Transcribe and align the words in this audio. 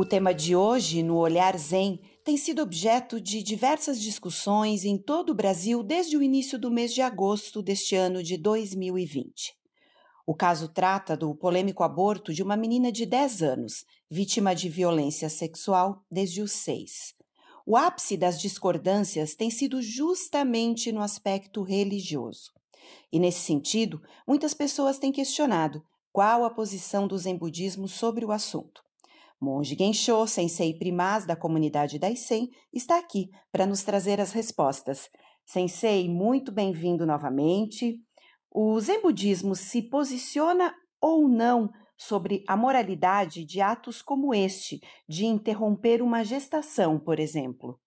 O 0.00 0.04
tema 0.04 0.32
de 0.32 0.54
hoje, 0.54 1.02
no 1.02 1.16
Olhar 1.16 1.58
Zen, 1.58 2.00
tem 2.22 2.36
sido 2.36 2.62
objeto 2.62 3.20
de 3.20 3.42
diversas 3.42 4.00
discussões 4.00 4.84
em 4.84 4.96
todo 4.96 5.30
o 5.30 5.34
Brasil 5.34 5.82
desde 5.82 6.16
o 6.16 6.22
início 6.22 6.56
do 6.56 6.70
mês 6.70 6.94
de 6.94 7.02
agosto 7.02 7.60
deste 7.60 7.96
ano 7.96 8.22
de 8.22 8.36
2020. 8.36 9.56
O 10.24 10.36
caso 10.36 10.68
trata 10.68 11.16
do 11.16 11.34
polêmico 11.34 11.82
aborto 11.82 12.32
de 12.32 12.44
uma 12.44 12.56
menina 12.56 12.92
de 12.92 13.04
10 13.04 13.42
anos, 13.42 13.84
vítima 14.08 14.54
de 14.54 14.68
violência 14.68 15.28
sexual 15.28 16.04
desde 16.08 16.42
os 16.42 16.52
6. 16.52 17.16
O 17.66 17.76
ápice 17.76 18.16
das 18.16 18.40
discordâncias 18.40 19.34
tem 19.34 19.50
sido 19.50 19.82
justamente 19.82 20.92
no 20.92 21.02
aspecto 21.02 21.60
religioso. 21.64 22.52
E 23.10 23.18
nesse 23.18 23.40
sentido, 23.40 24.00
muitas 24.24 24.54
pessoas 24.54 24.96
têm 24.96 25.10
questionado 25.10 25.82
qual 26.12 26.44
a 26.44 26.50
posição 26.50 27.08
do 27.08 27.18
Zen 27.18 27.36
budismo 27.36 27.88
sobre 27.88 28.24
o 28.24 28.30
assunto. 28.30 28.86
Monge 29.40 29.76
Gensho, 29.78 30.26
sensei 30.26 30.74
primaz 30.74 31.24
da 31.24 31.36
comunidade 31.36 31.98
da 31.98 32.10
Isen, 32.10 32.50
está 32.72 32.98
aqui 32.98 33.30
para 33.52 33.66
nos 33.66 33.84
trazer 33.84 34.20
as 34.20 34.32
respostas. 34.32 35.08
Sensei, 35.46 36.08
muito 36.08 36.50
bem-vindo 36.50 37.06
novamente. 37.06 38.00
O 38.50 38.80
Zen 38.80 39.00
Budismo 39.00 39.54
se 39.54 39.82
posiciona 39.82 40.74
ou 41.00 41.28
não 41.28 41.70
sobre 41.96 42.42
a 42.48 42.56
moralidade 42.56 43.44
de 43.44 43.60
atos 43.60 44.02
como 44.02 44.34
este, 44.34 44.80
de 45.08 45.24
interromper 45.24 46.02
uma 46.02 46.24
gestação, 46.24 46.98
por 46.98 47.20
exemplo? 47.20 47.78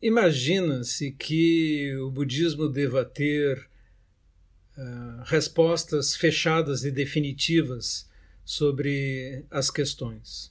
Imagina-se 0.00 1.12
que 1.12 1.94
o 1.96 2.10
budismo 2.10 2.68
deva 2.68 3.04
ter 3.04 3.58
uh, 3.58 5.22
respostas 5.24 6.14
fechadas 6.14 6.84
e 6.84 6.90
definitivas 6.90 8.08
sobre 8.48 9.44
as 9.50 9.70
questões. 9.70 10.50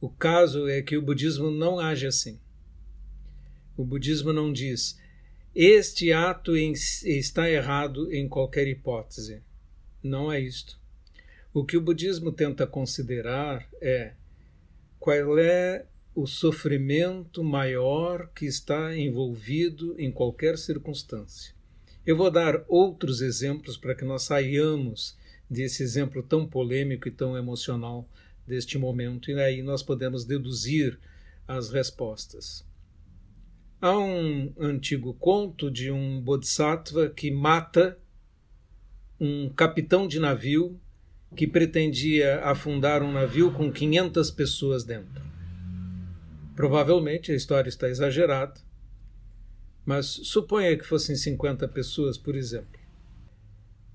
O 0.00 0.08
caso 0.08 0.68
é 0.68 0.80
que 0.80 0.96
o 0.96 1.02
budismo 1.02 1.50
não 1.50 1.80
age 1.80 2.06
assim. 2.06 2.38
O 3.76 3.84
budismo 3.84 4.32
não 4.32 4.52
diz 4.52 4.96
este 5.52 6.12
ato 6.12 6.56
está 6.56 7.50
errado 7.50 8.12
em 8.12 8.28
qualquer 8.28 8.68
hipótese. 8.68 9.42
Não 10.00 10.30
é 10.30 10.38
isto. 10.38 10.78
O 11.52 11.64
que 11.64 11.76
o 11.76 11.80
budismo 11.80 12.30
tenta 12.30 12.64
considerar 12.64 13.68
é 13.80 14.12
qual 15.00 15.36
é 15.36 15.84
o 16.14 16.28
sofrimento 16.28 17.42
maior 17.42 18.30
que 18.34 18.46
está 18.46 18.96
envolvido 18.96 19.96
em 19.98 20.12
qualquer 20.12 20.56
circunstância. 20.58 21.52
Eu 22.06 22.16
vou 22.16 22.30
dar 22.30 22.64
outros 22.68 23.20
exemplos 23.20 23.76
para 23.76 23.96
que 23.96 24.04
nós 24.04 24.22
saiamos 24.22 25.16
desse 25.48 25.82
exemplo 25.82 26.22
tão 26.22 26.46
polêmico 26.46 27.08
e 27.08 27.10
tão 27.10 27.36
emocional 27.36 28.08
deste 28.46 28.78
momento, 28.78 29.30
e 29.30 29.40
aí 29.40 29.62
nós 29.62 29.82
podemos 29.82 30.24
deduzir 30.24 30.98
as 31.46 31.70
respostas. 31.70 32.64
Há 33.80 33.96
um 33.96 34.52
antigo 34.58 35.14
conto 35.14 35.70
de 35.70 35.90
um 35.90 36.20
bodhisattva 36.20 37.08
que 37.10 37.30
mata 37.30 37.98
um 39.20 39.48
capitão 39.50 40.06
de 40.06 40.18
navio 40.18 40.80
que 41.34 41.46
pretendia 41.46 42.40
afundar 42.40 43.02
um 43.02 43.12
navio 43.12 43.52
com 43.52 43.70
500 43.70 44.30
pessoas 44.30 44.84
dentro. 44.84 45.22
Provavelmente 46.54 47.32
a 47.32 47.34
história 47.34 47.68
está 47.68 47.88
exagerada, 47.88 48.58
mas 49.84 50.06
suponha 50.06 50.76
que 50.76 50.84
fossem 50.84 51.14
50 51.14 51.68
pessoas, 51.68 52.16
por 52.16 52.34
exemplo. 52.34 52.80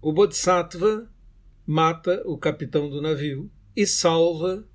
O 0.02 0.13
Bodhisattva 0.13 1.09
mata 1.66 2.22
o 2.25 2.38
capitão 2.38 2.89
do 2.89 3.01
navio 3.01 3.51
e 3.75 3.85
salva 3.85 4.67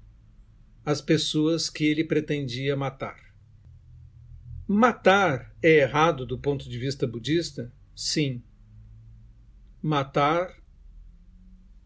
as 0.85 1.01
pessoas 1.01 1.69
que 1.69 1.85
ele 1.85 2.05
pretendia 2.05 2.77
matar. 2.77 3.19
Matar 4.69 5.55
é 5.63 5.79
errado 5.79 6.27
do 6.27 6.39
ponto 6.39 6.69
de 6.69 6.79
vista 6.79 7.07
budista? 7.07 7.73
Sim. 7.95 8.43
Matar 9.83 10.57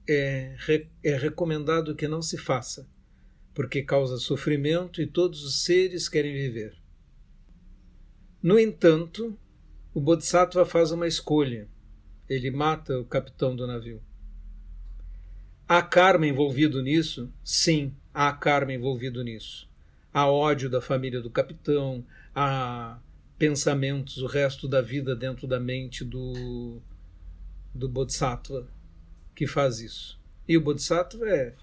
é, 0.09 0.57
é 1.03 1.17
recomendado 1.17 1.95
que 1.95 2.09
não 2.09 2.23
se 2.23 2.37
faça, 2.37 2.89
porque 3.55 3.83
causa 3.83 4.19
sofrimento 4.19 5.01
e 5.01 5.07
todos 5.07 5.45
os 5.45 5.65
seres 5.65 6.09
querem 6.09 6.33
viver. 6.33 6.81
No 8.43 8.59
entanto, 8.59 9.39
o 9.93 10.01
Bodhisattva 10.01 10.65
faz 10.65 10.91
uma 10.93 11.07
escolha. 11.07 11.69
Ele 12.29 12.51
mata 12.51 12.99
o 12.99 13.05
capitão 13.05 13.55
do 13.55 13.67
navio. 13.67 14.03
Há 15.71 15.83
karma 15.83 16.27
envolvido 16.27 16.83
nisso? 16.83 17.33
Sim, 17.45 17.95
há 18.13 18.33
karma 18.33 18.73
envolvido 18.73 19.23
nisso 19.23 19.71
há 20.13 20.27
ódio 20.31 20.69
da 20.69 20.81
família 20.81 21.21
do 21.21 21.31
capitão, 21.31 22.05
há 22.35 22.99
pensamentos, 23.39 24.19
o 24.19 24.27
resto 24.27 24.69
da 24.69 24.83
vida 24.83 25.17
dentro 25.17 25.47
da 25.47 25.59
mente 25.59 26.05
do, 26.05 26.81
do 27.75 27.89
Bodhisattva 27.89 28.69
que 29.35 29.47
faz 29.47 29.81
isso. 29.81 30.21
E 30.47 30.57
o 30.57 30.61
Bodhisattva 30.61 31.29
é, 31.29 31.55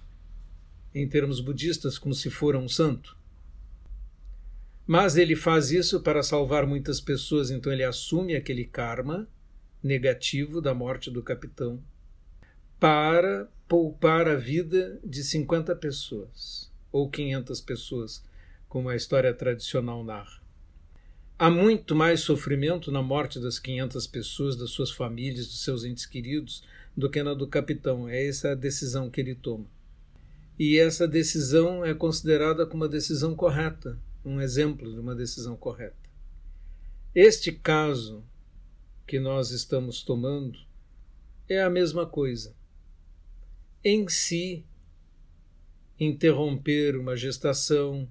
em 0.95 1.07
termos 1.07 1.39
budistas, 1.39 1.97
como 1.97 2.16
se 2.16 2.29
fora 2.29 2.57
um 2.57 2.68
santo. 2.68 3.16
Mas 4.85 5.18
ele 5.18 5.35
faz 5.35 5.69
isso 5.69 6.00
para 6.01 6.24
salvar 6.24 6.66
muitas 6.66 7.01
pessoas, 7.01 7.51
então 7.51 7.72
ele 7.72 7.84
assume 7.84 8.35
aquele 8.35 8.66
karma 8.66 9.28
negativo 9.84 10.62
da 10.62 10.74
morte 10.74 11.12
do 11.12 11.22
capitão 11.22 11.84
para 12.79 13.49
poupar 13.67 14.27
a 14.27 14.35
vida 14.35 14.99
de 15.03 15.23
50 15.23 15.75
pessoas 15.75 16.71
ou 16.91 17.09
500 17.09 17.61
pessoas 17.61 18.23
como 18.69 18.89
a 18.89 18.95
história 18.95 19.33
tradicional 19.33 20.03
narra. 20.03 20.41
Há 21.39 21.49
muito 21.49 21.95
mais 21.95 22.21
sofrimento 22.21 22.91
na 22.91 23.01
morte 23.01 23.39
das 23.39 23.59
500 23.59 24.07
pessoas, 24.07 24.55
das 24.55 24.71
suas 24.71 24.91
famílias, 24.91 25.47
dos 25.47 25.63
seus 25.63 25.83
entes 25.83 26.05
queridos, 26.05 26.63
do 26.95 27.09
que 27.09 27.21
na 27.21 27.33
do 27.35 27.47
capitão. 27.47 28.09
É 28.09 28.25
essa 28.25 28.51
a 28.51 28.55
decisão 28.55 29.09
que 29.09 29.21
ele 29.21 29.35
toma. 29.35 29.67
E 30.57 30.79
essa 30.79 31.07
decisão 31.07 31.85
é 31.85 31.94
considerada 31.94 32.65
como 32.65 32.83
uma 32.83 32.89
decisão 32.89 33.35
correta, 33.35 33.99
um 34.25 34.41
exemplo 34.41 34.91
de 34.91 34.99
uma 34.99 35.13
decisão 35.13 35.55
correta. 35.55 35.95
Este 37.13 37.51
caso 37.51 38.23
que 39.05 39.19
nós 39.19 39.51
estamos 39.51 40.01
tomando 40.01 40.57
é 41.47 41.61
a 41.61 41.69
mesma 41.69 42.07
coisa. 42.07 42.56
Em 43.83 44.07
si, 44.09 44.65
interromper 45.99 46.97
uma 46.97 47.15
gestação, 47.15 48.09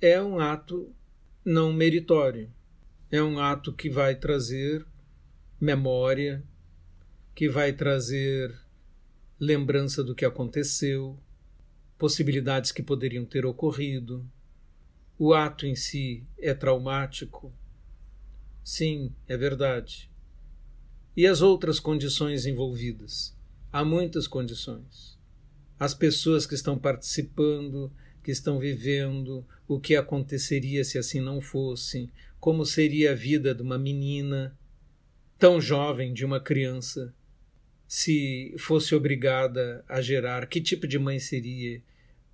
é 0.00 0.22
um 0.22 0.38
ato 0.38 0.94
não 1.44 1.72
meritório. 1.72 2.50
É 3.10 3.22
um 3.22 3.38
ato 3.38 3.72
que 3.72 3.90
vai 3.90 4.14
trazer 4.14 4.86
memória, 5.60 6.42
que 7.34 7.48
vai 7.48 7.72
trazer 7.72 8.54
lembrança 9.38 10.02
do 10.02 10.14
que 10.14 10.24
aconteceu, 10.24 11.18
possibilidades 11.98 12.70
que 12.70 12.82
poderiam 12.82 13.24
ter 13.24 13.44
ocorrido. 13.44 14.24
O 15.18 15.34
ato 15.34 15.66
em 15.66 15.74
si 15.74 16.24
é 16.38 16.54
traumático? 16.54 17.52
Sim, 18.62 19.12
é 19.28 19.36
verdade. 19.36 20.10
E 21.16 21.26
as 21.26 21.42
outras 21.42 21.78
condições 21.78 22.46
envolvidas? 22.46 23.36
Há 23.74 23.84
muitas 23.84 24.28
condições. 24.28 25.18
As 25.80 25.92
pessoas 25.92 26.46
que 26.46 26.54
estão 26.54 26.78
participando, 26.78 27.92
que 28.22 28.30
estão 28.30 28.60
vivendo, 28.60 29.44
o 29.66 29.80
que 29.80 29.96
aconteceria 29.96 30.84
se 30.84 30.96
assim 30.96 31.18
não 31.18 31.40
fosse, 31.40 32.08
como 32.38 32.64
seria 32.64 33.10
a 33.10 33.14
vida 33.16 33.52
de 33.52 33.62
uma 33.62 33.76
menina 33.76 34.56
tão 35.36 35.60
jovem, 35.60 36.14
de 36.14 36.24
uma 36.24 36.38
criança, 36.38 37.12
se 37.88 38.54
fosse 38.60 38.94
obrigada 38.94 39.84
a 39.88 40.00
gerar, 40.00 40.46
que 40.46 40.60
tipo 40.60 40.86
de 40.86 40.96
mãe 40.96 41.18
seria, 41.18 41.82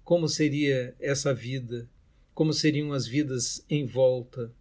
como 0.04 0.28
seria 0.28 0.94
essa 1.00 1.32
vida, 1.32 1.88
como 2.34 2.52
seriam 2.52 2.92
as 2.92 3.06
vidas 3.06 3.64
em 3.66 3.86
volta. 3.86 4.52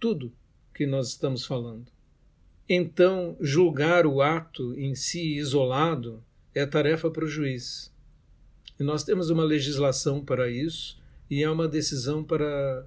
Tudo 0.00 0.32
que 0.72 0.86
nós 0.86 1.08
estamos 1.08 1.44
falando. 1.44 1.93
Então, 2.68 3.36
julgar 3.40 4.06
o 4.06 4.22
ato 4.22 4.74
em 4.78 4.94
si 4.94 5.36
isolado 5.36 6.22
é 6.54 6.64
tarefa 6.64 7.10
para 7.10 7.24
o 7.24 7.28
juiz. 7.28 7.92
E 8.78 8.82
nós 8.82 9.04
temos 9.04 9.28
uma 9.30 9.44
legislação 9.44 10.24
para 10.24 10.50
isso 10.50 10.98
e 11.30 11.42
é 11.42 11.50
uma 11.50 11.68
decisão 11.68 12.24
para 12.24 12.86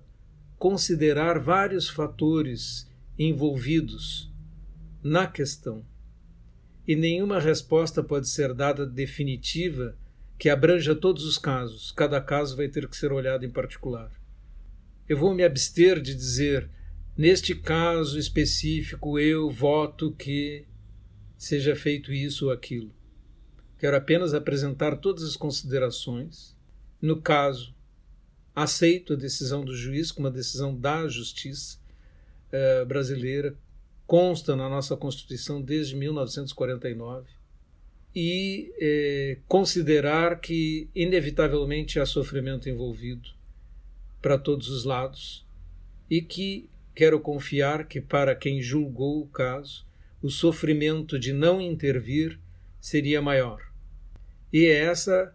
considerar 0.57 1.39
vários 1.39 1.88
fatores 1.88 2.89
envolvidos 3.18 4.31
na 5.03 5.27
questão. 5.27 5.85
E 6.88 6.95
nenhuma 6.95 7.39
resposta 7.39 8.01
pode 8.01 8.29
ser 8.29 8.53
dada 8.53 8.85
definitiva 8.85 9.95
que 10.38 10.50
abranja 10.50 10.95
todos 10.95 11.25
os 11.25 11.38
casos. 11.38 11.91
Cada 11.91 12.21
caso 12.21 12.56
vai 12.56 12.68
ter 12.68 12.88
que 12.88 12.97
ser 12.97 13.12
olhado 13.12 13.45
em 13.45 13.50
particular. 13.50 14.12
Eu 15.07 15.18
vou 15.18 15.33
me 15.33 15.44
abster 15.44 16.01
de 16.01 16.13
dizer, 16.13 16.69
neste 17.17 17.55
caso 17.55 18.19
específico, 18.19 19.17
eu 19.17 19.49
voto 19.49 20.11
que 20.11 20.65
seja 21.37 21.75
feito 21.75 22.13
isso 22.13 22.45
ou 22.45 22.51
aquilo. 22.51 22.91
Quero 23.79 23.97
apenas 23.97 24.33
apresentar 24.33 24.97
todas 24.97 25.23
as 25.23 25.35
considerações 25.35 26.57
no 27.01 27.21
caso, 27.21 27.75
aceito 28.55 29.13
a 29.13 29.15
decisão 29.15 29.63
do 29.63 29.75
juiz 29.75 30.11
como 30.11 30.27
uma 30.27 30.33
decisão 30.33 30.75
da 30.75 31.07
justiça 31.07 31.77
eh, 32.51 32.83
brasileira, 32.85 33.55
consta 34.07 34.55
na 34.55 34.67
nossa 34.67 34.97
Constituição 34.97 35.61
desde 35.61 35.95
1949, 35.95 37.29
e 38.15 38.73
eh, 38.79 39.37
considerar 39.47 40.39
que, 40.39 40.89
inevitavelmente, 40.95 41.99
há 41.99 42.05
sofrimento 42.05 42.67
envolvido 42.67 43.29
para 44.21 44.39
todos 44.39 44.69
os 44.69 44.85
lados 44.85 45.45
e 46.09 46.19
que 46.19 46.67
quero 46.97 47.19
confiar 47.19 47.88
que, 47.88 48.01
para 48.01 48.35
quem 48.35 48.59
julgou 48.59 49.21
o 49.21 49.27
caso, 49.27 49.85
o 50.19 50.31
sofrimento 50.31 51.19
de 51.19 51.31
não 51.31 51.61
intervir 51.61 52.39
seria 52.81 53.21
maior. 53.21 53.61
E 54.51 54.65
é 54.65 54.85
essa 54.85 55.31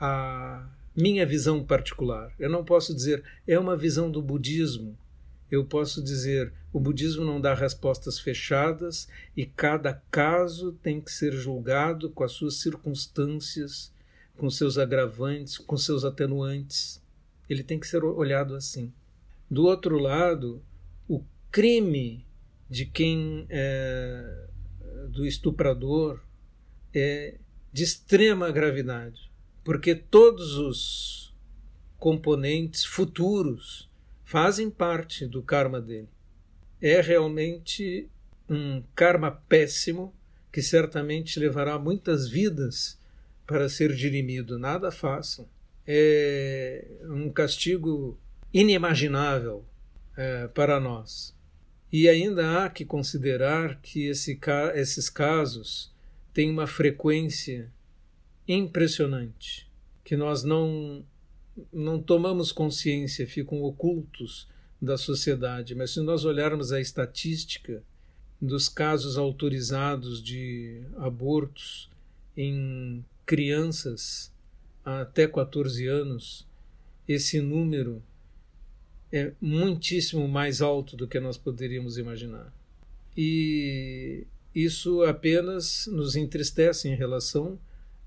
a 0.00 0.68
minha 0.96 1.24
visão 1.24 1.64
particular. 1.64 2.34
Eu 2.40 2.50
não 2.50 2.64
posso 2.64 2.92
dizer 2.92 3.22
é 3.46 3.56
uma 3.56 3.76
visão 3.76 4.10
do 4.10 4.20
budismo. 4.20 4.98
Eu 5.48 5.64
posso 5.64 6.02
dizer 6.02 6.52
o 6.72 6.80
budismo 6.80 7.24
não 7.24 7.40
dá 7.40 7.54
respostas 7.54 8.18
fechadas 8.18 9.06
e 9.36 9.46
cada 9.46 10.02
caso 10.10 10.72
tem 10.82 11.00
que 11.00 11.12
ser 11.12 11.32
julgado 11.34 12.10
com 12.10 12.24
as 12.24 12.32
suas 12.32 12.56
circunstâncias, 12.56 13.92
com 14.36 14.50
seus 14.50 14.76
agravantes, 14.76 15.56
com 15.56 15.76
seus 15.76 16.04
atenuantes. 16.04 17.00
Ele 17.48 17.62
tem 17.62 17.78
que 17.78 17.86
ser 17.86 18.02
olhado 18.02 18.56
assim. 18.56 18.92
Do 19.54 19.66
outro 19.66 20.00
lado, 20.00 20.60
o 21.06 21.22
crime 21.48 22.26
de 22.68 22.84
quem 22.84 23.46
é, 23.48 24.48
do 25.10 25.24
estuprador 25.24 26.20
é 26.92 27.38
de 27.72 27.84
extrema 27.84 28.50
gravidade, 28.50 29.30
porque 29.62 29.94
todos 29.94 30.56
os 30.58 31.32
componentes 32.00 32.84
futuros 32.84 33.88
fazem 34.24 34.68
parte 34.68 35.24
do 35.24 35.40
karma 35.40 35.80
dele. 35.80 36.08
É 36.82 37.00
realmente 37.00 38.08
um 38.50 38.82
karma 38.92 39.30
péssimo 39.30 40.12
que 40.50 40.62
certamente 40.62 41.38
levará 41.38 41.78
muitas 41.78 42.28
vidas 42.28 43.00
para 43.46 43.68
ser 43.68 43.94
dirimido. 43.94 44.58
Nada 44.58 44.90
façam. 44.90 45.48
É 45.86 46.88
um 47.04 47.30
castigo 47.30 48.18
inimaginável 48.54 49.64
é, 50.16 50.46
para 50.46 50.78
nós. 50.78 51.34
E 51.92 52.08
ainda 52.08 52.64
há 52.64 52.70
que 52.70 52.84
considerar 52.84 53.80
que 53.80 54.06
esse, 54.06 54.38
esses 54.74 55.10
casos 55.10 55.92
têm 56.32 56.50
uma 56.50 56.66
frequência 56.66 57.70
impressionante, 58.46 59.68
que 60.04 60.16
nós 60.16 60.44
não, 60.44 61.04
não 61.72 62.00
tomamos 62.00 62.52
consciência, 62.52 63.26
ficam 63.26 63.60
ocultos 63.62 64.48
da 64.80 64.96
sociedade. 64.96 65.74
Mas 65.74 65.92
se 65.92 66.00
nós 66.00 66.24
olharmos 66.24 66.72
a 66.72 66.80
estatística 66.80 67.82
dos 68.40 68.68
casos 68.68 69.16
autorizados 69.16 70.22
de 70.22 70.82
abortos 70.98 71.90
em 72.36 73.04
crianças 73.24 74.32
até 74.84 75.26
14 75.26 75.86
anos, 75.86 76.46
esse 77.08 77.40
número 77.40 78.02
é 79.14 79.32
muitíssimo 79.40 80.26
mais 80.26 80.60
alto 80.60 80.96
do 80.96 81.06
que 81.06 81.20
nós 81.20 81.38
poderíamos 81.38 81.98
imaginar. 81.98 82.52
E 83.16 84.26
isso 84.52 85.04
apenas 85.04 85.86
nos 85.86 86.16
entristece 86.16 86.88
em 86.88 86.96
relação 86.96 87.56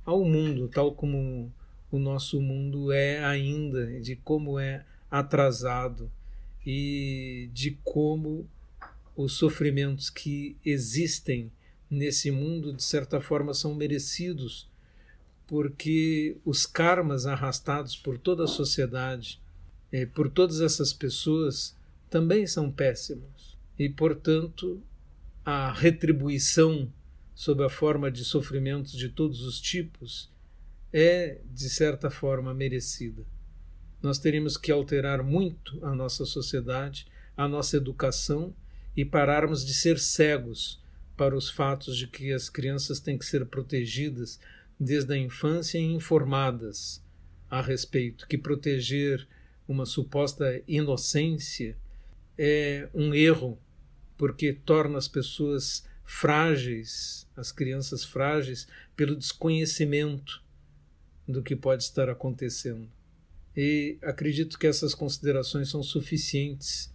ao 0.04 0.26
mundo, 0.26 0.68
tal 0.68 0.94
como 0.94 1.50
o 1.90 1.98
nosso 1.98 2.42
mundo 2.42 2.92
é 2.92 3.24
ainda, 3.24 4.02
de 4.02 4.18
como 4.18 4.60
é 4.60 4.84
atrasado 5.10 6.12
e 6.66 7.50
de 7.54 7.78
como 7.86 8.46
os 9.16 9.32
sofrimentos 9.32 10.10
que 10.10 10.58
existem 10.66 11.50
nesse 11.90 12.32
mundo, 12.32 12.74
de 12.74 12.84
certa 12.84 13.22
forma, 13.22 13.54
são 13.54 13.74
merecidos, 13.74 14.70
porque 15.48 16.36
os 16.44 16.66
karmas 16.66 17.26
arrastados 17.26 17.96
por 17.96 18.18
toda 18.18 18.44
a 18.44 18.48
sociedade 18.48 19.40
eh, 19.92 20.06
por 20.06 20.30
todas 20.30 20.62
essas 20.62 20.94
pessoas 20.94 21.76
também 22.10 22.46
são 22.48 22.72
péssimos. 22.72 23.58
E, 23.78 23.90
portanto, 23.90 24.82
a 25.46 25.72
retribuição 25.72 26.92
sob 27.34 27.64
a 27.64 27.70
forma 27.70 28.10
de 28.10 28.26
sofrimentos 28.26 28.94
de 28.94 29.10
todos 29.10 29.44
os 29.44 29.62
tipos 29.62 30.30
é, 30.92 31.40
de 31.54 31.70
certa 31.70 32.10
forma, 32.10 32.54
merecida. 32.54 33.24
Nós 34.02 34.18
teríamos 34.18 34.58
que 34.58 34.72
alterar 34.72 35.22
muito 35.22 35.84
a 35.86 35.94
nossa 35.94 36.26
sociedade, 36.26 37.08
a 37.36 37.48
nossa 37.48 37.78
educação 37.78 38.54
e 38.96 39.06
pararmos 39.06 39.66
de 39.66 39.74
ser 39.74 40.00
cegos 40.00 40.82
para 41.16 41.36
os 41.36 41.50
fatos 41.50 41.98
de 41.98 42.08
que 42.08 42.32
as 42.32 42.50
crianças 42.50 43.00
têm 43.00 43.18
que 43.18 43.26
ser 43.26 43.46
protegidas 43.46 44.40
desde 44.80 45.14
a 45.14 45.18
infância 45.18 45.78
e 45.78 45.84
informadas 45.84 47.04
a 47.50 47.62
respeito, 47.62 48.28
que 48.28 48.38
proteger 48.38 49.28
uma 49.68 49.86
suposta 49.86 50.62
inocência 50.68 51.78
é 52.38 52.88
um 52.94 53.14
erro, 53.14 53.58
porque 54.18 54.54
torna 54.54 54.98
as 54.98 55.08
pessoas 55.08 55.86
frágeis, 56.06 57.28
as 57.36 57.52
crianças 57.52 58.04
frágeis, 58.04 58.68
pelo 58.96 59.16
desconhecimento 59.16 60.42
do 61.28 61.44
que 61.44 61.56
pode 61.56 61.84
estar 61.84 62.10
acontecendo. 62.10 62.88
E 63.56 63.98
acredito 64.02 64.58
que 64.58 64.68
essas 64.68 64.94
considerações 64.94 65.70
são 65.70 65.84
suficientes 65.84 66.94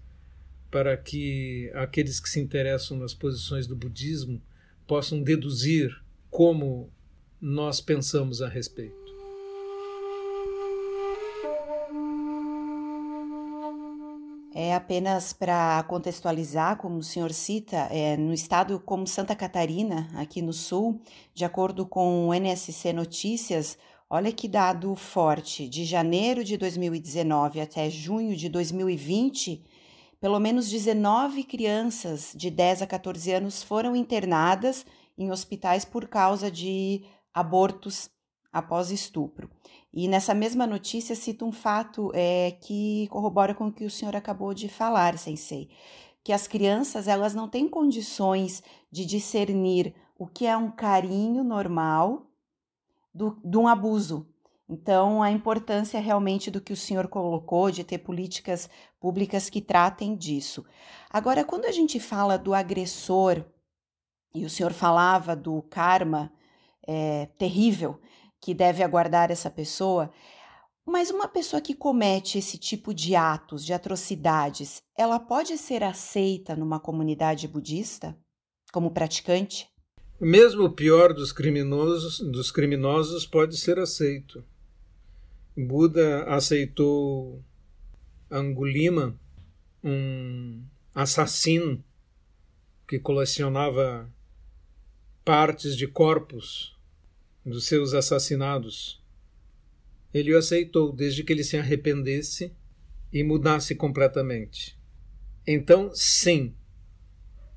para 0.70 0.96
que 0.96 1.70
aqueles 1.74 2.18
que 2.18 2.28
se 2.28 2.40
interessam 2.40 2.96
nas 2.96 3.12
posições 3.12 3.66
do 3.66 3.76
budismo 3.76 4.40
possam 4.86 5.22
deduzir 5.22 5.94
como 6.30 6.90
nós 7.40 7.80
pensamos 7.80 8.40
a 8.40 8.48
respeito. 8.48 9.01
É 14.54 14.74
apenas 14.74 15.32
para 15.32 15.82
contextualizar, 15.84 16.76
como 16.76 16.98
o 16.98 17.02
senhor 17.02 17.32
cita, 17.32 17.88
é, 17.90 18.18
no 18.18 18.34
estado 18.34 18.78
como 18.78 19.06
Santa 19.06 19.34
Catarina, 19.34 20.10
aqui 20.14 20.42
no 20.42 20.52
sul, 20.52 21.00
de 21.32 21.42
acordo 21.42 21.86
com 21.86 22.28
o 22.28 22.34
NSC 22.34 22.92
Notícias, 22.92 23.78
olha 24.10 24.30
que 24.30 24.46
dado 24.46 24.94
forte, 24.94 25.66
de 25.66 25.86
janeiro 25.86 26.44
de 26.44 26.58
2019 26.58 27.62
até 27.62 27.88
junho 27.88 28.36
de 28.36 28.50
2020, 28.50 29.64
pelo 30.20 30.38
menos 30.38 30.68
19 30.68 31.44
crianças 31.44 32.34
de 32.36 32.50
10 32.50 32.82
a 32.82 32.86
14 32.86 33.32
anos 33.32 33.62
foram 33.62 33.96
internadas 33.96 34.84
em 35.16 35.30
hospitais 35.30 35.86
por 35.86 36.06
causa 36.08 36.50
de 36.50 37.02
abortos 37.32 38.10
após 38.52 38.90
estupro. 38.90 39.50
E 39.92 40.06
nessa 40.08 40.34
mesma 40.34 40.66
notícia 40.66 41.16
cita 41.16 41.44
um 41.44 41.52
fato 41.52 42.10
é, 42.14 42.52
que 42.60 43.08
corrobora 43.08 43.54
com 43.54 43.68
o 43.68 43.72
que 43.72 43.84
o 43.84 43.90
senhor 43.90 44.14
acabou 44.14 44.52
de 44.52 44.68
falar, 44.68 45.16
sensei, 45.18 45.70
que 46.22 46.32
as 46.32 46.46
crianças 46.46 47.08
elas 47.08 47.34
não 47.34 47.48
têm 47.48 47.68
condições 47.68 48.62
de 48.90 49.04
discernir 49.04 49.94
o 50.18 50.26
que 50.26 50.46
é 50.46 50.56
um 50.56 50.70
carinho 50.70 51.42
normal 51.42 52.26
do, 53.14 53.38
de 53.44 53.56
um 53.56 53.66
abuso. 53.66 54.28
Então, 54.68 55.22
a 55.22 55.30
importância 55.30 56.00
realmente 56.00 56.50
do 56.50 56.60
que 56.60 56.72
o 56.72 56.76
senhor 56.76 57.08
colocou 57.08 57.70
de 57.70 57.84
ter 57.84 57.98
políticas 57.98 58.70
públicas 59.00 59.50
que 59.50 59.60
tratem 59.60 60.16
disso. 60.16 60.64
Agora, 61.10 61.44
quando 61.44 61.66
a 61.66 61.72
gente 61.72 62.00
fala 62.00 62.38
do 62.38 62.54
agressor, 62.54 63.44
e 64.34 64.46
o 64.46 64.50
senhor 64.50 64.72
falava 64.72 65.36
do 65.36 65.60
karma 65.62 66.32
é, 66.86 67.26
terrível, 67.36 68.00
que 68.42 68.52
deve 68.52 68.82
aguardar 68.82 69.30
essa 69.30 69.48
pessoa, 69.48 70.10
mas 70.84 71.10
uma 71.10 71.28
pessoa 71.28 71.62
que 71.62 71.74
comete 71.74 72.38
esse 72.38 72.58
tipo 72.58 72.92
de 72.92 73.14
atos, 73.14 73.64
de 73.64 73.72
atrocidades, 73.72 74.82
ela 74.98 75.20
pode 75.20 75.56
ser 75.56 75.84
aceita 75.84 76.56
numa 76.56 76.80
comunidade 76.80 77.46
budista 77.46 78.18
como 78.72 78.90
praticante? 78.90 79.68
Mesmo 80.20 80.64
o 80.64 80.72
pior 80.72 81.14
dos 81.14 81.32
criminosos, 81.32 82.18
dos 82.18 82.50
criminosos 82.50 83.24
pode 83.24 83.56
ser 83.56 83.78
aceito. 83.78 84.44
Buda 85.56 86.24
aceitou 86.24 87.44
Angulima, 88.30 89.16
um 89.84 90.64
assassino 90.94 91.84
que 92.88 92.98
colecionava 92.98 94.10
partes 95.24 95.76
de 95.76 95.86
corpos 95.86 96.71
dos 97.44 97.66
seus 97.66 97.94
assassinados. 97.94 99.02
Ele 100.12 100.34
o 100.34 100.38
aceitou 100.38 100.92
desde 100.92 101.24
que 101.24 101.32
ele 101.32 101.44
se 101.44 101.56
arrependesse 101.56 102.54
e 103.12 103.22
mudasse 103.22 103.74
completamente. 103.74 104.78
Então, 105.46 105.90
sim, 105.92 106.54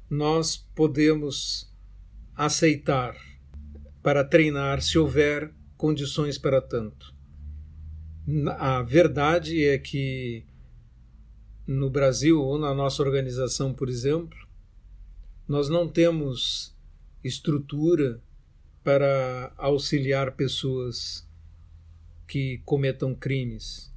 nós 0.09 0.57
podemos 0.57 1.71
aceitar 2.35 3.15
para 4.01 4.23
treinar 4.23 4.81
se 4.81 4.97
houver 4.97 5.53
condições 5.77 6.37
para 6.37 6.61
tanto. 6.61 7.13
A 8.57 8.81
verdade 8.81 9.63
é 9.63 9.77
que 9.77 10.45
no 11.67 11.89
Brasil 11.89 12.41
ou 12.41 12.57
na 12.57 12.73
nossa 12.73 13.01
organização, 13.03 13.73
por 13.73 13.89
exemplo, 13.89 14.37
nós 15.47 15.69
não 15.69 15.87
temos 15.87 16.75
estrutura 17.23 18.21
para 18.85 19.51
auxiliar 19.57 20.33
pessoas 20.33 21.27
que 22.27 22.61
cometam 22.63 23.15
crimes. 23.15 23.91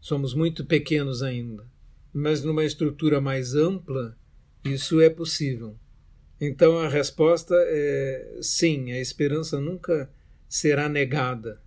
Somos 0.00 0.34
muito 0.34 0.64
pequenos 0.64 1.20
ainda, 1.20 1.66
mas 2.12 2.44
numa 2.44 2.64
estrutura 2.64 3.20
mais 3.20 3.56
ampla, 3.56 4.16
isso 4.64 5.00
é 5.00 5.10
possível. 5.10 5.76
Então 6.40 6.78
a 6.78 6.88
resposta 6.88 7.56
é 7.58 8.38
sim, 8.40 8.92
a 8.92 9.00
esperança 9.00 9.60
nunca 9.60 10.08
será 10.48 10.88
negada, 10.88 11.60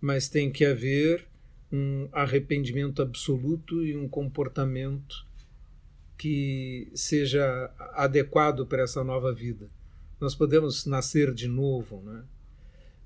mas 0.00 0.26
tem 0.26 0.50
que 0.50 0.64
haver 0.64 1.28
um 1.70 2.08
arrependimento 2.12 3.02
absoluto 3.02 3.84
e 3.84 3.94
um 3.94 4.08
comportamento 4.08 5.26
que 6.16 6.90
seja 6.94 7.70
adequado 7.92 8.64
para 8.66 8.84
essa 8.84 9.04
nova 9.04 9.34
vida. 9.34 9.68
Nós 10.20 10.34
podemos 10.34 10.86
nascer 10.86 11.32
de 11.34 11.46
novo, 11.46 12.02
né? 12.02 12.24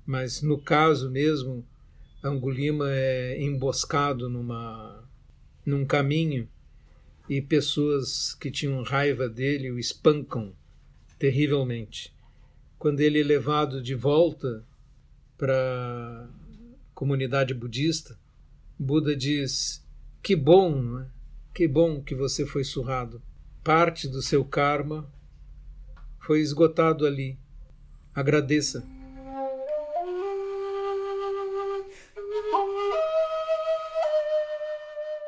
mas 0.05 0.41
no 0.41 0.57
caso 0.57 1.09
mesmo, 1.09 1.65
Angulima 2.23 2.91
é 2.91 3.41
emboscado 3.41 4.29
numa, 4.29 5.03
num 5.65 5.85
caminho 5.85 6.47
e 7.29 7.41
pessoas 7.41 8.35
que 8.35 8.51
tinham 8.51 8.83
raiva 8.83 9.27
dele 9.27 9.71
o 9.71 9.79
espancam 9.79 10.53
terrivelmente. 11.17 12.13
Quando 12.77 12.99
ele 12.99 13.21
é 13.21 13.23
levado 13.23 13.81
de 13.81 13.95
volta 13.95 14.65
para 15.37 16.27
a 16.27 16.93
comunidade 16.93 17.53
budista, 17.53 18.17
Buda 18.77 19.15
diz: 19.15 19.85
Que 20.21 20.35
bom, 20.35 20.81
não 20.81 20.99
é? 20.99 21.07
que 21.53 21.67
bom 21.67 22.01
que 22.01 22.15
você 22.15 22.45
foi 22.45 22.63
surrado. 22.63 23.21
Parte 23.63 24.07
do 24.07 24.21
seu 24.21 24.43
karma 24.43 25.07
foi 26.21 26.39
esgotado 26.39 27.05
ali. 27.05 27.37
Agradeça. 28.13 28.83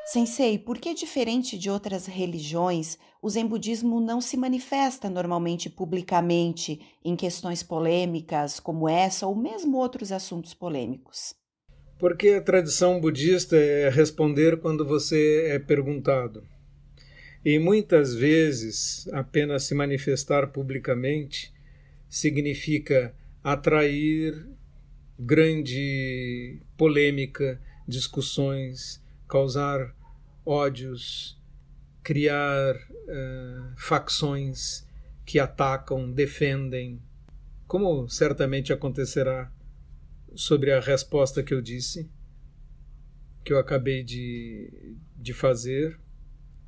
Sensei, 0.06 0.60
por 0.60 0.78
que 0.78 0.94
diferente 0.94 1.58
de 1.58 1.72
outras 1.72 2.06
religiões, 2.06 3.00
o 3.20 3.28
Zen 3.28 3.48
budismo 3.48 4.00
não 4.00 4.22
se 4.22 4.38
manifesta 4.38 5.10
normalmente 5.10 5.72
publicamente 5.72 6.80
em 7.04 7.16
questões 7.16 7.64
polêmicas 7.64 8.60
como 8.60 8.88
essa 8.88 9.26
ou 9.26 9.36
mesmo 9.36 9.78
outros 9.78 10.12
assuntos 10.12 10.54
polêmicos? 10.54 11.34
Porque 11.98 12.30
a 12.30 12.42
tradição 12.42 13.00
budista 13.00 13.56
é 13.56 13.90
responder 13.90 14.60
quando 14.60 14.86
você 14.86 15.48
é 15.48 15.58
perguntado. 15.58 16.44
E 17.46 17.60
muitas 17.60 18.14
vezes 18.14 19.08
apenas 19.12 19.64
se 19.64 19.76
manifestar 19.76 20.48
publicamente 20.48 21.54
significa 22.08 23.14
atrair 23.44 24.48
grande 25.20 26.62
polêmica, 26.78 27.60
discussões, 27.88 29.04
causar 29.28 29.94
ódios, 30.46 31.38
criar 32.02 32.76
uh, 32.76 33.74
facções 33.78 34.86
que 35.26 35.40
atacam, 35.40 36.12
defendem, 36.12 37.02
como 37.68 38.08
certamente 38.10 38.72
acontecerá 38.74 39.52
sobre 40.36 40.72
a 40.72 40.80
resposta 40.80 41.44
que 41.44 41.54
eu 41.54 41.62
disse, 41.62 42.10
que 43.44 43.54
eu 43.54 43.60
acabei 43.60 44.04
de, 44.04 44.96
de 45.18 45.34
fazer. 45.34 46.00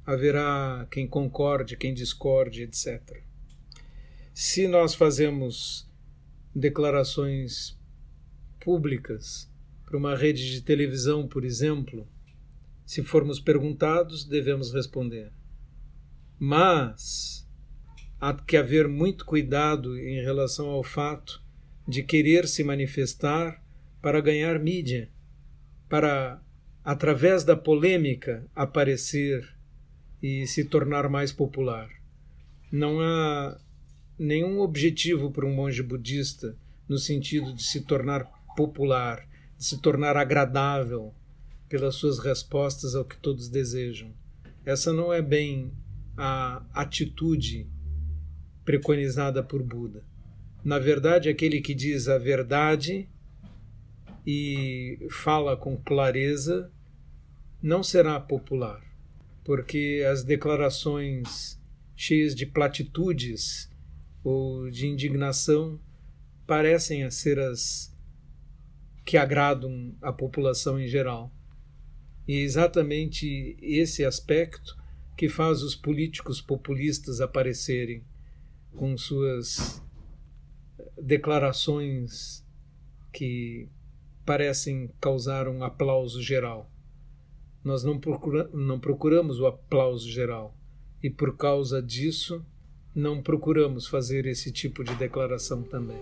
Haverá 0.06 0.88
quem 0.92 1.08
concorde, 1.08 1.78
quem 1.78 1.94
discorde, 1.94 2.64
etc. 2.64 3.22
Se 4.34 4.68
nós 4.68 4.94
fazemos 4.94 5.90
declarações 6.54 7.78
públicas 8.60 9.50
para 9.86 9.98
uma 9.98 10.16
rede 10.16 10.52
de 10.52 10.62
televisão, 10.62 11.28
por 11.28 11.44
exemplo, 11.46 12.08
se 12.86 13.04
formos 13.04 13.40
perguntados, 13.40 14.26
devemos 14.26 14.74
responder. 14.74 15.32
Mas 16.38 17.48
há 18.20 18.34
que 18.34 18.58
haver 18.58 18.88
muito 18.88 19.26
cuidado 19.26 19.98
em 19.98 20.22
relação 20.22 20.68
ao 20.68 20.84
fato 20.84 21.42
de 21.88 22.04
querer 22.04 22.48
se 22.48 22.64
manifestar 22.64 23.64
para 24.02 24.22
ganhar 24.22 24.60
mídia, 24.60 25.10
para, 25.88 26.42
através 26.84 27.44
da 27.44 27.56
polêmica, 27.56 28.46
aparecer 28.56 29.55
e 30.26 30.48
se 30.48 30.66
tornar 30.66 31.10
mais 31.10 31.32
popular. 31.32 31.90
Não 32.72 33.00
há 33.00 33.60
nenhum 34.18 34.60
objetivo 34.62 35.30
para 35.30 35.46
um 35.46 35.54
monge 35.54 35.84
budista 35.84 36.56
no 36.88 36.98
sentido 36.98 37.54
de 37.54 37.64
se 37.64 37.82
tornar 37.82 38.26
popular, 38.56 39.28
de 39.58 39.66
se 39.66 39.82
tornar 39.82 40.16
agradável 40.18 41.14
pelas 41.68 41.96
suas 41.96 42.20
respostas 42.20 42.96
ao 42.96 43.06
que 43.06 43.18
todos 43.18 43.50
desejam. 43.50 44.12
Essa 44.66 44.94
não 44.94 45.12
é 45.12 45.22
bem 45.22 45.72
a 46.18 46.64
atitude 46.74 47.68
preconizada 48.64 49.44
por 49.44 49.62
Buda 49.62 50.04
na 50.66 50.80
verdade, 50.80 51.30
aquele 51.30 51.62
que 51.62 51.76
diz 51.76 52.08
a 52.08 52.18
verdade 52.18 53.08
e 54.26 55.08
fala 55.12 55.56
com 55.56 55.78
clareza 55.78 56.72
não 57.62 57.84
será 57.84 58.20
popular, 58.20 58.82
porque 59.46 60.04
as 60.12 60.24
declarações 60.24 61.62
cheias 61.96 62.36
de 62.36 62.48
platitudes 62.48 63.70
ou 64.24 64.70
de 64.72 64.88
indignação 64.88 65.80
parecem 66.48 67.10
ser 67.12 67.40
as 67.40 67.96
que 69.06 69.18
agradam 69.18 69.96
a 70.02 70.12
população 70.12 70.80
em 70.80 70.88
geral. 70.88 71.32
E 72.28 72.34
é 72.34 72.40
exatamente 72.40 73.56
esse 73.62 74.04
aspecto 74.04 74.76
que 75.16 75.30
faz 75.30 75.62
os 75.62 75.76
políticos 75.76 76.42
populistas 76.42 77.22
aparecerem 77.22 78.04
com 78.76 78.98
suas 78.98 79.80
declarações 81.00 82.44
que 83.14 83.70
parecem 84.26 84.90
causar 85.00 85.48
um 85.48 85.64
aplauso 85.64 86.22
geral. 86.22 86.72
Nós 87.66 87.84
não, 87.84 88.00
procura, 88.00 88.48
não 88.54 88.80
procuramos 88.80 89.40
o 89.40 89.48
aplauso 89.48 90.08
geral 90.08 90.56
e, 91.02 91.10
por 91.10 91.36
causa 91.36 91.82
disso, 91.82 92.46
não 92.94 93.24
procuramos 93.24 93.88
fazer 93.88 94.28
esse 94.28 94.52
tipo 94.52 94.84
de 94.84 94.94
declaração 94.94 95.64
também. 95.64 95.98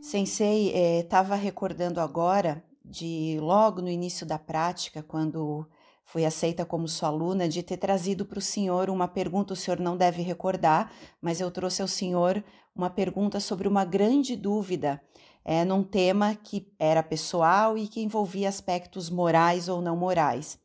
Sensei, 0.00 0.72
estava 1.00 1.34
eh, 1.34 1.38
recordando 1.38 2.00
agora 2.00 2.64
de 2.82 3.36
logo 3.40 3.82
no 3.82 3.90
início 3.90 4.26
da 4.26 4.38
prática, 4.38 5.02
quando 5.02 5.68
Fui 6.10 6.24
aceita 6.24 6.64
como 6.64 6.88
sua 6.88 7.10
aluna 7.10 7.46
de 7.46 7.62
ter 7.62 7.76
trazido 7.76 8.24
para 8.24 8.38
o 8.38 8.40
senhor 8.40 8.88
uma 8.88 9.06
pergunta, 9.06 9.52
o 9.52 9.56
senhor 9.56 9.78
não 9.78 9.94
deve 9.94 10.22
recordar, 10.22 10.90
mas 11.20 11.38
eu 11.38 11.50
trouxe 11.50 11.82
ao 11.82 11.86
senhor 11.86 12.42
uma 12.74 12.88
pergunta 12.88 13.38
sobre 13.38 13.68
uma 13.68 13.84
grande 13.84 14.34
dúvida 14.34 15.02
é, 15.50 15.64
num 15.64 15.82
tema 15.82 16.34
que 16.34 16.70
era 16.78 17.02
pessoal 17.02 17.78
e 17.78 17.88
que 17.88 18.02
envolvia 18.02 18.50
aspectos 18.50 19.08
morais 19.08 19.66
ou 19.66 19.80
não 19.80 19.96
morais. 19.96 20.58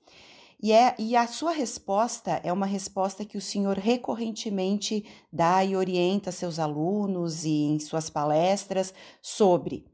E, 0.61 0.73
é, 0.73 0.93
e 0.99 1.15
a 1.15 1.25
sua 1.25 1.53
resposta 1.53 2.41
é 2.43 2.51
uma 2.51 2.65
resposta 2.65 3.23
que 3.23 3.37
o 3.37 3.41
senhor 3.41 3.77
recorrentemente 3.77 5.05
dá 5.31 5.63
e 5.63 5.73
orienta 5.73 6.33
seus 6.33 6.59
alunos 6.59 7.45
e 7.45 7.63
em 7.63 7.79
suas 7.79 8.09
palestras 8.09 8.93
sobre, 9.21 9.85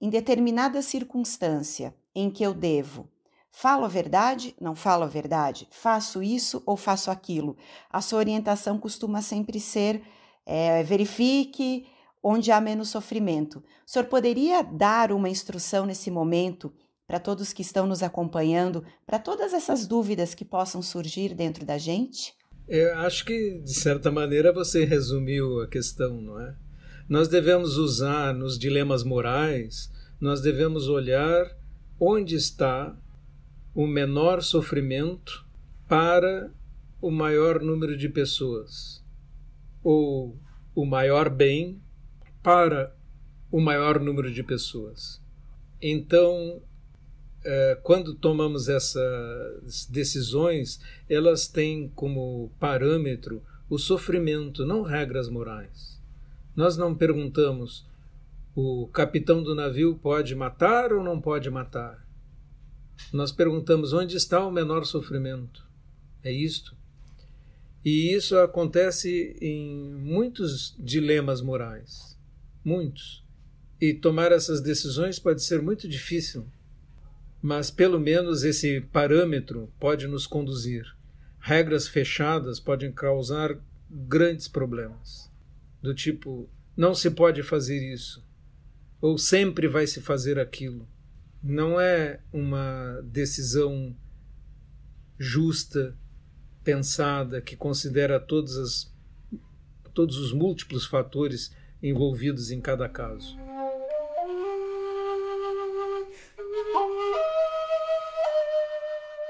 em 0.00 0.10
determinada 0.10 0.82
circunstância 0.82 1.94
em 2.12 2.28
que 2.28 2.44
eu 2.44 2.52
devo 2.52 3.08
Falo 3.58 3.86
a 3.86 3.88
verdade? 3.88 4.54
Não 4.60 4.74
falo 4.74 5.04
a 5.04 5.06
verdade? 5.06 5.66
Faço 5.70 6.22
isso 6.22 6.62
ou 6.66 6.76
faço 6.76 7.10
aquilo? 7.10 7.56
A 7.88 8.02
sua 8.02 8.18
orientação 8.18 8.78
costuma 8.78 9.22
sempre 9.22 9.58
ser 9.58 10.02
é, 10.44 10.82
verifique 10.82 11.86
onde 12.28 12.50
há 12.50 12.60
menos 12.60 12.88
sofrimento. 12.88 13.62
O 13.86 13.90
senhor 13.90 14.06
poderia 14.06 14.60
dar 14.60 15.12
uma 15.12 15.28
instrução 15.28 15.86
nesse 15.86 16.10
momento 16.10 16.72
para 17.06 17.20
todos 17.20 17.52
que 17.52 17.62
estão 17.62 17.86
nos 17.86 18.02
acompanhando, 18.02 18.82
para 19.06 19.20
todas 19.20 19.54
essas 19.54 19.86
dúvidas 19.86 20.34
que 20.34 20.44
possam 20.44 20.82
surgir 20.82 21.34
dentro 21.34 21.64
da 21.64 21.78
gente? 21.78 22.34
Eu 22.66 22.98
acho 22.98 23.24
que, 23.24 23.60
de 23.60 23.72
certa 23.72 24.10
maneira, 24.10 24.52
você 24.52 24.84
resumiu 24.84 25.60
a 25.60 25.68
questão, 25.68 26.20
não 26.20 26.40
é? 26.40 26.56
Nós 27.08 27.28
devemos 27.28 27.76
usar 27.76 28.34
nos 28.34 28.58
dilemas 28.58 29.04
morais, 29.04 29.88
nós 30.20 30.40
devemos 30.40 30.88
olhar 30.88 31.46
onde 32.00 32.34
está 32.34 32.98
o 33.72 33.86
menor 33.86 34.42
sofrimento 34.42 35.46
para 35.88 36.52
o 37.00 37.12
maior 37.12 37.60
número 37.60 37.96
de 37.96 38.08
pessoas, 38.08 39.04
ou 39.84 40.36
o 40.74 40.84
maior 40.84 41.30
bem 41.30 41.85
para 42.46 42.94
o 43.50 43.60
maior 43.60 43.98
número 43.98 44.32
de 44.32 44.40
pessoas. 44.40 45.20
Então, 45.82 46.62
é, 47.44 47.76
quando 47.82 48.14
tomamos 48.14 48.68
essas 48.68 49.84
decisões, 49.90 50.80
elas 51.10 51.48
têm 51.48 51.88
como 51.88 52.52
parâmetro 52.60 53.42
o 53.68 53.80
sofrimento, 53.80 54.64
não 54.64 54.82
regras 54.82 55.28
morais. 55.28 56.00
Nós 56.54 56.76
não 56.76 56.94
perguntamos 56.94 57.84
o 58.54 58.86
capitão 58.92 59.42
do 59.42 59.52
navio 59.52 59.98
pode 60.00 60.32
matar 60.36 60.92
ou 60.92 61.02
não 61.02 61.20
pode 61.20 61.50
matar. 61.50 62.06
Nós 63.12 63.32
perguntamos 63.32 63.92
onde 63.92 64.16
está 64.16 64.46
o 64.46 64.52
menor 64.52 64.86
sofrimento. 64.86 65.66
É 66.22 66.30
isto. 66.30 66.76
E 67.84 68.14
isso 68.14 68.38
acontece 68.38 69.36
em 69.40 69.96
muitos 69.96 70.76
dilemas 70.78 71.42
morais. 71.42 72.15
Muitos. 72.66 73.24
E 73.80 73.94
tomar 73.94 74.32
essas 74.32 74.60
decisões 74.60 75.20
pode 75.20 75.40
ser 75.44 75.62
muito 75.62 75.86
difícil, 75.86 76.44
mas 77.40 77.70
pelo 77.70 78.00
menos 78.00 78.42
esse 78.42 78.80
parâmetro 78.80 79.72
pode 79.78 80.08
nos 80.08 80.26
conduzir. 80.26 80.84
Regras 81.38 81.86
fechadas 81.86 82.58
podem 82.58 82.90
causar 82.90 83.56
grandes 83.88 84.48
problemas, 84.48 85.30
do 85.80 85.94
tipo, 85.94 86.50
não 86.76 86.92
se 86.92 87.08
pode 87.08 87.40
fazer 87.44 87.78
isso, 87.94 88.26
ou 89.00 89.16
sempre 89.16 89.68
vai 89.68 89.86
se 89.86 90.00
fazer 90.00 90.36
aquilo. 90.36 90.88
Não 91.40 91.80
é 91.80 92.18
uma 92.32 93.00
decisão 93.04 93.96
justa, 95.16 95.96
pensada, 96.64 97.40
que 97.40 97.54
considera 97.54 98.18
todas 98.18 98.56
as, 98.56 98.92
todos 99.94 100.18
os 100.18 100.32
múltiplos 100.32 100.84
fatores 100.84 101.54
envolvidos 101.88 102.50
em 102.50 102.60
cada 102.60 102.88
caso. 102.88 103.36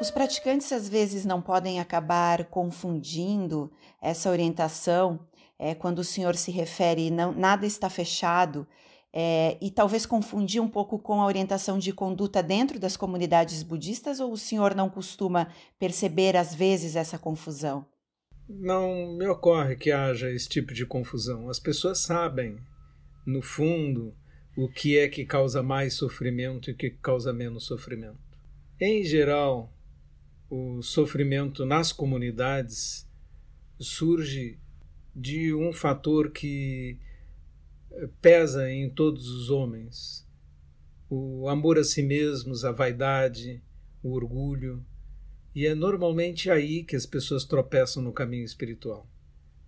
Os 0.00 0.10
praticantes 0.10 0.70
às 0.72 0.88
vezes 0.88 1.24
não 1.24 1.40
podem 1.40 1.80
acabar 1.80 2.44
confundindo 2.46 3.72
essa 4.00 4.30
orientação 4.30 5.20
é, 5.58 5.74
quando 5.74 6.00
o 6.00 6.04
senhor 6.04 6.36
se 6.36 6.50
refere 6.50 7.10
não 7.10 7.32
nada 7.32 7.64
está 7.66 7.88
fechado 7.88 8.66
é, 9.12 9.56
e 9.60 9.70
talvez 9.70 10.04
confundir 10.04 10.60
um 10.60 10.68
pouco 10.68 10.98
com 10.98 11.22
a 11.22 11.26
orientação 11.26 11.78
de 11.78 11.90
conduta 11.92 12.42
dentro 12.42 12.78
das 12.78 12.98
comunidades 12.98 13.62
budistas 13.62 14.20
ou 14.20 14.32
o 14.32 14.36
senhor 14.36 14.74
não 14.74 14.90
costuma 14.90 15.48
perceber 15.78 16.36
às 16.36 16.54
vezes 16.54 16.94
essa 16.94 17.18
confusão? 17.18 17.86
Não 18.48 19.12
me 19.12 19.26
ocorre 19.26 19.74
que 19.74 19.90
haja 19.90 20.30
esse 20.30 20.48
tipo 20.48 20.72
de 20.72 20.86
confusão. 20.86 21.48
As 21.50 21.58
pessoas 21.58 21.98
sabem, 21.98 22.58
no 23.24 23.42
fundo, 23.42 24.14
o 24.56 24.68
que 24.68 24.96
é 24.96 25.08
que 25.08 25.24
causa 25.24 25.62
mais 25.62 25.94
sofrimento 25.94 26.70
e 26.70 26.72
o 26.72 26.76
que 26.76 26.90
causa 26.90 27.32
menos 27.32 27.64
sofrimento. 27.64 28.18
Em 28.80 29.02
geral, 29.02 29.72
o 30.48 30.80
sofrimento 30.80 31.66
nas 31.66 31.92
comunidades 31.92 33.08
surge 33.78 34.58
de 35.14 35.52
um 35.54 35.72
fator 35.72 36.30
que 36.30 36.98
eh, 37.92 38.08
pesa 38.20 38.70
em 38.70 38.88
todos 38.88 39.28
os 39.28 39.50
homens: 39.50 40.26
o 41.10 41.48
amor 41.48 41.78
a 41.78 41.84
si 41.84 42.02
mesmos, 42.02 42.64
a 42.64 42.72
vaidade, 42.72 43.62
o 44.02 44.12
orgulho. 44.12 44.84
E 45.56 45.66
é 45.66 45.74
normalmente 45.74 46.48
aí 46.48 46.84
que 46.84 46.94
as 46.94 47.04
pessoas 47.04 47.44
tropeçam 47.44 48.00
no 48.00 48.12
caminho 48.12 48.44
espiritual. 48.44 49.04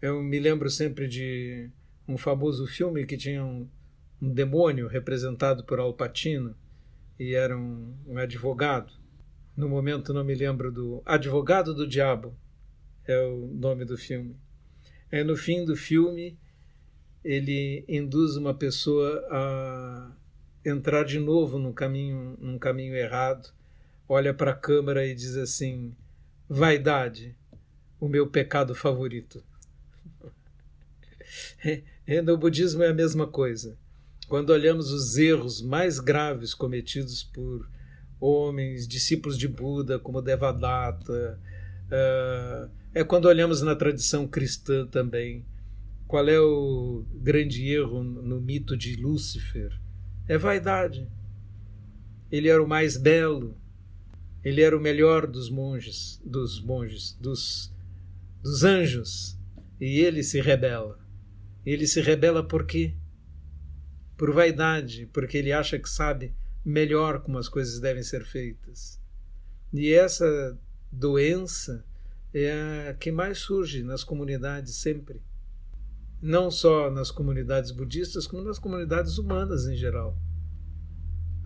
Eu 0.00 0.22
me 0.22 0.38
lembro 0.38 0.70
sempre 0.70 1.08
de 1.08 1.68
um 2.06 2.16
famoso 2.16 2.64
filme 2.66 3.04
que 3.04 3.16
tinha 3.16 3.44
um, 3.44 3.68
um 4.22 4.32
demônio 4.32 4.86
representado 4.86 5.64
por 5.64 5.80
Al 5.80 5.94
Pacino 5.94 6.54
e 7.18 7.34
era 7.34 7.58
um, 7.58 7.96
um 8.06 8.18
advogado 8.18 8.92
no 9.58 9.68
momento 9.68 10.14
não 10.14 10.22
me 10.22 10.36
lembro 10.36 10.70
do 10.70 11.02
Advogado 11.04 11.74
do 11.74 11.84
Diabo, 11.84 12.32
é 13.04 13.20
o 13.26 13.48
nome 13.48 13.84
do 13.84 13.98
filme. 13.98 14.36
É 15.10 15.24
no 15.24 15.36
fim 15.36 15.64
do 15.64 15.74
filme 15.74 16.38
ele 17.24 17.84
induz 17.88 18.36
uma 18.36 18.54
pessoa 18.54 19.20
a 19.28 20.12
entrar 20.64 21.02
de 21.02 21.18
novo 21.18 21.58
num 21.58 21.72
caminho, 21.72 22.38
num 22.40 22.56
caminho 22.56 22.94
errado, 22.94 23.52
olha 24.08 24.32
para 24.32 24.52
a 24.52 24.56
câmera 24.56 25.06
e 25.06 25.14
diz 25.14 25.36
assim: 25.36 25.94
vaidade, 26.48 27.36
o 28.00 28.08
meu 28.08 28.26
pecado 28.26 28.74
favorito. 28.74 29.42
No 32.24 32.38
budismo 32.38 32.82
é 32.82 32.88
a 32.88 32.94
mesma 32.94 33.26
coisa. 33.26 33.76
Quando 34.28 34.48
olhamos 34.48 34.90
os 34.90 35.18
erros 35.18 35.60
mais 35.60 36.00
graves 36.00 36.54
cometidos 36.54 37.22
por 37.22 37.68
homens, 38.20 38.86
discípulos 38.88 39.38
de 39.38 39.46
Buda, 39.48 39.98
como 39.98 40.22
Devadatta. 40.22 41.38
Uh, 41.86 42.70
é 42.94 43.04
quando 43.04 43.26
olhamos 43.26 43.62
na 43.62 43.74
tradição 43.74 44.26
cristã 44.26 44.86
também. 44.86 45.44
Qual 46.06 46.26
é 46.28 46.40
o 46.40 47.04
grande 47.14 47.68
erro 47.70 48.02
no 48.02 48.40
mito 48.40 48.76
de 48.76 48.96
Lúcifer? 48.96 49.78
É 50.26 50.38
vaidade. 50.38 51.06
Ele 52.30 52.48
era 52.48 52.62
o 52.62 52.68
mais 52.68 52.96
belo, 52.96 53.56
ele 54.44 54.62
era 54.62 54.76
o 54.76 54.80
melhor 54.80 55.26
dos 55.26 55.50
monges, 55.50 56.20
dos 56.24 56.60
monges, 56.60 57.16
dos, 57.20 57.72
dos 58.42 58.64
anjos, 58.64 59.38
e 59.80 60.00
ele 60.00 60.22
se 60.22 60.40
rebela. 60.40 60.98
Ele 61.64 61.86
se 61.86 62.00
rebela 62.00 62.42
por 62.42 62.64
quê? 62.64 62.94
Por 64.16 64.32
vaidade, 64.32 65.06
porque 65.12 65.36
ele 65.38 65.52
acha 65.52 65.78
que 65.78 65.88
sabe 65.88 66.34
melhor 66.64 67.20
como 67.20 67.38
as 67.38 67.48
coisas 67.48 67.80
devem 67.80 68.02
ser 68.02 68.24
feitas. 68.24 69.00
E 69.72 69.92
essa 69.92 70.58
doença 70.90 71.84
é 72.32 72.88
a 72.88 72.94
que 72.94 73.10
mais 73.10 73.38
surge 73.38 73.82
nas 73.82 74.04
comunidades 74.04 74.76
sempre. 74.76 75.22
Não 76.20 76.50
só 76.50 76.90
nas 76.90 77.10
comunidades 77.10 77.70
budistas, 77.70 78.26
como 78.26 78.42
nas 78.42 78.58
comunidades 78.58 79.18
humanas 79.18 79.66
em 79.66 79.76
geral. 79.76 80.16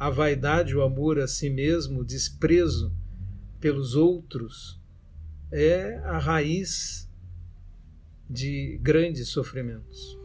A 0.02 0.10
vaidade, 0.10 0.76
o 0.76 0.82
amor 0.82 1.20
a 1.20 1.28
si 1.28 1.48
mesmo, 1.48 2.00
o 2.00 2.04
desprezo 2.04 2.92
pelos 3.60 3.94
outros 3.94 4.82
é 5.48 5.96
a 5.98 6.18
raiz 6.18 7.08
de 8.28 8.80
grandes 8.82 9.28
sofrimentos. 9.28 10.18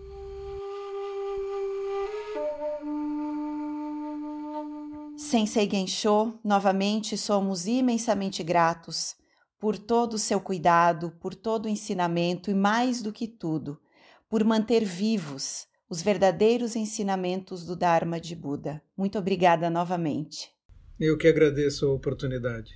Sensei 5.16 5.70
Gensho, 5.70 6.40
novamente 6.44 7.16
somos 7.16 7.68
imensamente 7.68 8.42
gratos 8.42 9.16
por 9.60 9.78
todo 9.78 10.16
o 10.16 10.18
seu 10.18 10.42
cuidado, 10.42 11.12
por 11.22 11.36
todo 11.36 11.66
o 11.68 11.70
ensinamento 11.70 12.50
e, 12.50 12.56
mais 12.56 13.04
do 13.04 13.14
que 13.14 13.28
tudo, 13.28 13.80
por 14.28 14.44
manter 14.44 14.84
vivos 14.84 15.68
os 15.90 16.02
verdadeiros 16.02 16.76
ensinamentos 16.76 17.66
do 17.66 17.76
Dharma 17.76 18.20
de 18.20 18.36
Buda. 18.36 18.82
Muito 18.96 19.18
obrigada 19.18 19.70
novamente. 19.70 20.52
Eu 21.00 21.18
que 21.18 21.28
agradeço 21.28 21.86
a 21.86 21.94
oportunidade. 21.94 22.74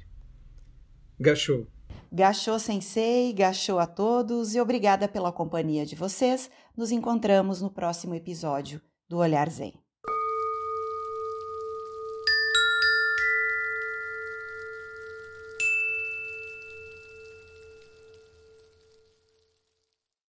Gachô. 1.20 1.68
Gachô 2.12 2.60
Sensei, 2.60 3.34
gachô 3.34 3.80
a 3.80 3.88
todos 3.88 4.56
e 4.56 4.60
obrigada 4.60 5.08
pela 5.08 5.32
companhia 5.32 5.86
de 5.86 5.96
vocês. 5.96 6.50
Nos 6.76 6.92
encontramos 6.92 7.62
no 7.62 7.70
próximo 7.70 8.14
episódio 8.16 8.82
do 9.08 9.18
Olhar 9.18 9.50
Zen. 9.50 9.74